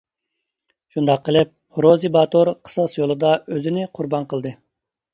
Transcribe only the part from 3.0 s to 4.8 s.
يولىدا ئۆزىنى قۇربان قىلدى.